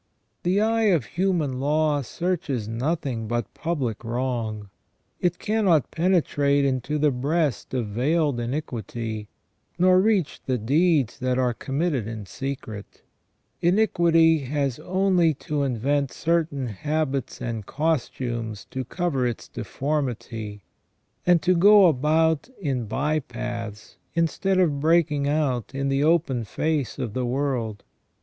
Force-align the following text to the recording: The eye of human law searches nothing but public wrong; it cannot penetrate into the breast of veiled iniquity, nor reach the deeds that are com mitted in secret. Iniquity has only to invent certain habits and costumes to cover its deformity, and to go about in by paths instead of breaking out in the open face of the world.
The 0.41 0.59
eye 0.59 0.85
of 0.85 1.05
human 1.05 1.59
law 1.59 2.01
searches 2.01 2.67
nothing 2.67 3.27
but 3.27 3.53
public 3.53 4.03
wrong; 4.03 4.71
it 5.19 5.37
cannot 5.37 5.91
penetrate 5.91 6.65
into 6.65 6.97
the 6.97 7.11
breast 7.11 7.71
of 7.75 7.85
veiled 7.89 8.39
iniquity, 8.39 9.27
nor 9.77 10.01
reach 10.01 10.41
the 10.47 10.57
deeds 10.57 11.19
that 11.19 11.37
are 11.37 11.53
com 11.53 11.77
mitted 11.77 12.07
in 12.07 12.25
secret. 12.25 13.03
Iniquity 13.61 14.39
has 14.39 14.79
only 14.79 15.35
to 15.35 15.61
invent 15.61 16.11
certain 16.11 16.65
habits 16.69 17.39
and 17.39 17.67
costumes 17.67 18.65
to 18.71 18.83
cover 18.83 19.27
its 19.27 19.47
deformity, 19.47 20.63
and 21.27 21.43
to 21.43 21.55
go 21.55 21.85
about 21.85 22.49
in 22.59 22.87
by 22.87 23.19
paths 23.19 23.97
instead 24.15 24.57
of 24.59 24.79
breaking 24.79 25.27
out 25.27 25.75
in 25.75 25.89
the 25.89 26.03
open 26.03 26.43
face 26.43 26.97
of 26.97 27.13
the 27.13 27.23
world. 27.27 27.83